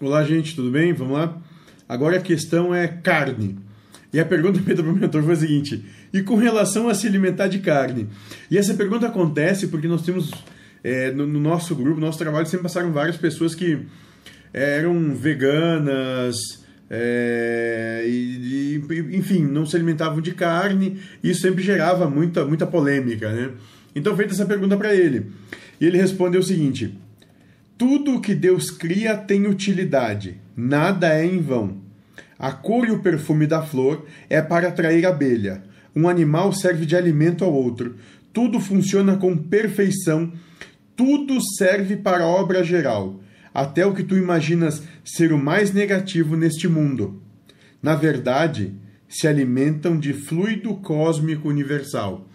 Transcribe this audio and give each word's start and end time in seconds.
Olá, 0.00 0.24
gente, 0.24 0.56
tudo 0.56 0.70
bem? 0.70 0.92
Vamos 0.92 1.12
lá? 1.12 1.40
Agora 1.88 2.16
a 2.16 2.20
questão 2.20 2.74
é 2.74 2.88
carne. 2.88 3.56
E 4.12 4.18
a 4.18 4.24
pergunta 4.24 4.58
feita 4.62 4.82
para 4.82 4.90
o 4.90 4.96
mentor 4.96 5.22
foi 5.22 5.34
a 5.34 5.36
seguinte: 5.36 5.84
e 6.12 6.22
com 6.22 6.34
relação 6.36 6.88
a 6.88 6.94
se 6.94 7.06
alimentar 7.06 7.46
de 7.46 7.60
carne? 7.60 8.08
E 8.50 8.58
essa 8.58 8.74
pergunta 8.74 9.06
acontece 9.06 9.68
porque 9.68 9.86
nós 9.86 10.02
temos 10.02 10.30
é, 10.82 11.12
no, 11.12 11.26
no, 11.26 11.38
nosso 11.38 11.76
grupo, 11.76 12.00
no 12.00 12.06
nosso 12.06 12.18
trabalho, 12.18 12.46
sempre 12.46 12.64
passaram 12.64 12.90
várias 12.90 13.16
pessoas 13.16 13.54
que 13.54 13.86
é, 14.52 14.78
eram 14.78 15.14
veganas, 15.14 16.36
é, 16.90 18.02
e, 18.06 18.82
e, 18.90 19.16
enfim, 19.16 19.42
não 19.44 19.64
se 19.64 19.76
alimentavam 19.76 20.20
de 20.20 20.32
carne, 20.32 20.98
e 21.22 21.30
isso 21.30 21.42
sempre 21.42 21.62
gerava 21.62 22.10
muita, 22.10 22.44
muita 22.44 22.66
polêmica, 22.66 23.30
né? 23.30 23.50
Então, 23.94 24.16
feita 24.16 24.32
essa 24.32 24.46
pergunta 24.46 24.76
para 24.76 24.94
ele, 24.94 25.30
e 25.80 25.86
ele 25.86 25.98
respondeu 25.98 26.40
o 26.40 26.44
seguinte: 26.44 26.98
tudo 27.82 28.20
que 28.20 28.32
Deus 28.32 28.70
cria 28.70 29.16
tem 29.16 29.48
utilidade, 29.48 30.40
nada 30.56 31.12
é 31.12 31.26
em 31.26 31.40
vão. 31.40 31.78
A 32.38 32.52
cor 32.52 32.86
e 32.86 32.92
o 32.92 33.00
perfume 33.00 33.44
da 33.44 33.60
flor 33.60 34.06
é 34.30 34.40
para 34.40 34.68
atrair 34.68 35.04
abelha. 35.04 35.64
Um 35.92 36.08
animal 36.08 36.52
serve 36.52 36.86
de 36.86 36.94
alimento 36.94 37.44
ao 37.44 37.52
outro. 37.52 37.96
Tudo 38.32 38.60
funciona 38.60 39.16
com 39.16 39.36
perfeição. 39.36 40.32
Tudo 40.94 41.40
serve 41.58 41.96
para 41.96 42.22
a 42.22 42.28
obra 42.28 42.62
geral, 42.62 43.20
até 43.52 43.84
o 43.84 43.92
que 43.92 44.04
tu 44.04 44.16
imaginas 44.16 44.84
ser 45.04 45.32
o 45.32 45.38
mais 45.38 45.72
negativo 45.72 46.36
neste 46.36 46.68
mundo. 46.68 47.20
Na 47.82 47.96
verdade, 47.96 48.76
se 49.08 49.26
alimentam 49.26 49.98
de 49.98 50.12
fluido 50.12 50.76
cósmico 50.76 51.48
universal. 51.48 52.28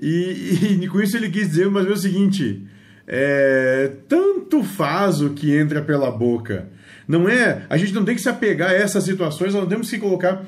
E, 0.00 0.78
e 0.80 0.86
com 0.86 1.00
isso 1.00 1.16
ele 1.16 1.28
quis 1.28 1.48
dizer 1.48 1.66
ou 1.66 1.72
menos 1.72 1.98
o 1.98 2.02
seguinte: 2.02 2.68
é, 3.06 3.92
tanto 4.08 4.62
faz 4.62 5.20
o 5.20 5.30
que 5.30 5.54
entra 5.54 5.82
pela 5.82 6.10
boca. 6.10 6.68
Não 7.06 7.28
é? 7.28 7.66
A 7.68 7.76
gente 7.76 7.92
não 7.92 8.04
tem 8.04 8.14
que 8.14 8.22
se 8.22 8.28
apegar 8.28 8.70
a 8.70 8.74
essas 8.74 9.04
situações, 9.04 9.52
nós 9.52 9.62
não 9.62 9.68
temos 9.68 9.90
que 9.90 9.98
colocar 9.98 10.44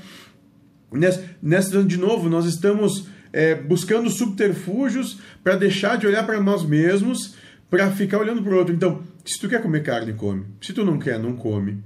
nessa, 0.93 1.25
nessa 1.43 1.83
de 1.85 1.97
novo, 1.97 2.29
nós 2.29 2.47
estamos 2.47 3.09
é, 3.33 3.55
buscando 3.55 4.09
subterfúgios 4.09 5.19
para 5.45 5.57
deixar 5.57 5.99
de 5.99 6.07
olhar 6.07 6.25
para 6.25 6.41
nós 6.41 6.65
mesmos, 6.65 7.35
para 7.69 7.91
ficar 7.91 8.19
olhando 8.19 8.43
para 8.43 8.55
o 8.55 8.57
outro. 8.57 8.75
Então, 8.75 9.03
se 9.25 9.39
tu 9.39 9.49
quer 9.49 9.61
comer 9.61 9.83
carne, 9.83 10.15
come. 10.15 10.47
Se 10.61 10.73
tu 10.73 10.85
não 10.85 10.99
quer, 10.99 11.19
não 11.19 11.35
come. 11.35 11.83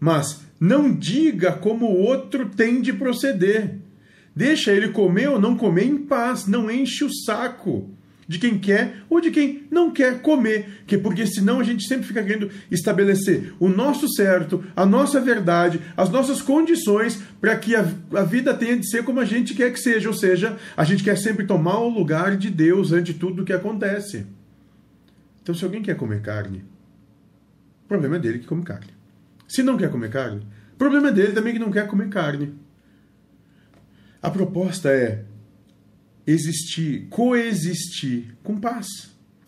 Mas 0.00 0.42
não 0.58 0.94
diga 0.94 1.52
como 1.52 1.86
o 1.86 1.98
outro 1.98 2.48
tem 2.48 2.80
de 2.80 2.92
proceder. 2.92 3.74
Deixa 4.34 4.72
ele 4.72 4.88
comer 4.88 5.28
ou 5.28 5.40
não 5.40 5.56
comer 5.56 5.84
em 5.84 5.98
paz, 5.98 6.46
não 6.46 6.70
enche 6.70 7.04
o 7.04 7.12
saco 7.12 7.97
de 8.28 8.38
quem 8.38 8.58
quer 8.58 9.02
ou 9.08 9.22
de 9.22 9.30
quem 9.30 9.66
não 9.70 9.90
quer 9.90 10.20
comer, 10.20 10.82
que 10.86 10.98
porque 10.98 11.26
senão 11.26 11.60
a 11.60 11.64
gente 11.64 11.88
sempre 11.88 12.06
fica 12.06 12.22
querendo 12.22 12.50
estabelecer 12.70 13.54
o 13.58 13.68
nosso 13.68 14.06
certo, 14.12 14.62
a 14.76 14.84
nossa 14.84 15.18
verdade, 15.18 15.80
as 15.96 16.10
nossas 16.10 16.42
condições 16.42 17.22
para 17.40 17.56
que 17.56 17.74
a, 17.74 17.80
a 18.14 18.22
vida 18.22 18.52
tenha 18.52 18.76
de 18.76 18.88
ser 18.88 19.02
como 19.02 19.18
a 19.18 19.24
gente 19.24 19.54
quer 19.54 19.72
que 19.72 19.80
seja, 19.80 20.08
ou 20.10 20.14
seja, 20.14 20.58
a 20.76 20.84
gente 20.84 21.02
quer 21.02 21.16
sempre 21.16 21.46
tomar 21.46 21.78
o 21.78 21.88
lugar 21.88 22.36
de 22.36 22.50
Deus 22.50 22.92
ante 22.92 23.14
tudo 23.14 23.42
o 23.42 23.44
que 23.46 23.52
acontece. 23.52 24.26
Então, 25.42 25.54
se 25.54 25.64
alguém 25.64 25.80
quer 25.80 25.96
comer 25.96 26.20
carne, 26.20 26.62
o 27.86 27.88
problema 27.88 28.16
é 28.16 28.18
dele 28.18 28.40
que 28.40 28.46
come 28.46 28.62
carne. 28.62 28.92
Se 29.48 29.62
não 29.62 29.78
quer 29.78 29.90
comer 29.90 30.10
carne, 30.10 30.46
o 30.74 30.76
problema 30.76 31.08
é 31.08 31.12
dele 31.12 31.32
também 31.32 31.54
que 31.54 31.58
não 31.58 31.70
quer 31.70 31.86
comer 31.86 32.10
carne. 32.10 32.52
A 34.20 34.28
proposta 34.28 34.90
é 34.90 35.24
existir, 36.28 37.06
coexistir 37.08 38.36
com 38.42 38.60
paz 38.60 38.86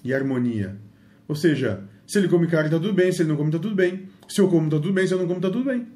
e 0.02 0.14
harmonia. 0.14 0.78
Ou 1.28 1.36
seja, 1.36 1.84
se 2.06 2.18
ele 2.18 2.28
come 2.28 2.46
carne, 2.46 2.68
está 2.68 2.78
tudo 2.78 2.94
bem, 2.94 3.12
se 3.12 3.20
ele 3.20 3.28
não 3.28 3.36
come, 3.36 3.50
está 3.50 3.58
tudo 3.58 3.74
bem. 3.74 4.08
Se 4.26 4.40
eu 4.40 4.48
como, 4.48 4.64
está 4.64 4.78
tudo 4.78 4.92
bem, 4.92 5.06
se 5.06 5.12
eu 5.12 5.18
não 5.18 5.26
como, 5.26 5.38
está 5.38 5.50
tudo 5.50 5.64
bem. 5.64 5.86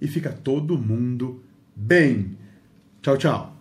E 0.00 0.08
fica 0.08 0.32
todo 0.32 0.78
mundo 0.78 1.44
bem. 1.76 2.38
Tchau, 3.02 3.18
tchau. 3.18 3.57